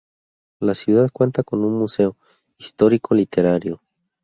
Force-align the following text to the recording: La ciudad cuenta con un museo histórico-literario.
La 0.59 0.73
ciudad 0.73 1.11
cuenta 1.13 1.43
con 1.43 1.63
un 1.63 1.77
museo 1.77 2.17
histórico-literario. 2.57 3.81